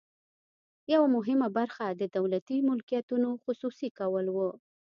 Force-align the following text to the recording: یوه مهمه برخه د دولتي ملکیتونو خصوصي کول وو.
یوه 0.93 1.07
مهمه 1.15 1.47
برخه 1.57 1.85
د 1.99 2.03
دولتي 2.17 2.57
ملکیتونو 2.69 3.29
خصوصي 3.43 3.89
کول 3.99 4.25
وو. 4.35 4.49